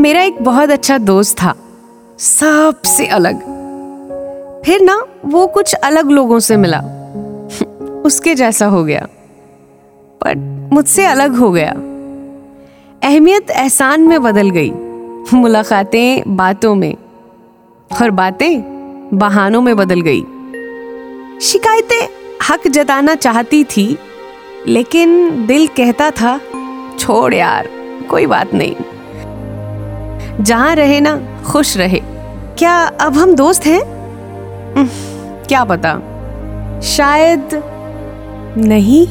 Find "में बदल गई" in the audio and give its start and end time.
14.00-14.70, 19.60-20.20